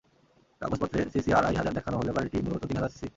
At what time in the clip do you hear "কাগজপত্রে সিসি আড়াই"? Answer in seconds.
0.61-1.55